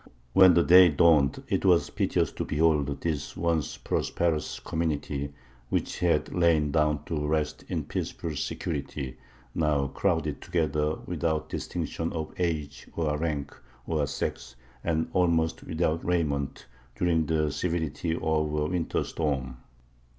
When 0.33 0.55
the 0.55 0.63
day 0.63 0.89
dawned, 0.89 1.43
it 1.47 1.63
was 1.63 1.91
piteous 1.91 2.31
to 2.31 2.43
behold 2.43 3.01
this 3.01 3.37
once 3.37 3.77
prosperous 3.77 4.59
community, 4.59 5.31
which 5.69 5.99
had 5.99 6.33
lain 6.33 6.71
down 6.71 7.05
to 7.05 7.27
rest 7.27 7.63
in 7.67 7.83
peaceful 7.83 8.35
security, 8.35 9.17
now 9.53 9.89
crowded 9.89 10.41
together 10.41 10.95
without 11.05 11.49
distinction 11.49 12.11
of 12.13 12.33
age, 12.39 12.87
or 12.95 13.15
rank, 13.19 13.55
or 13.85 14.07
sex, 14.07 14.55
and 14.83 15.07
almost 15.13 15.61
without 15.63 16.03
raiment, 16.03 16.65
during 16.95 17.27
the 17.27 17.51
severity 17.51 18.15
of 18.15 18.23
a 18.55 18.65
winter 18.65 19.03
storm. 19.03 19.57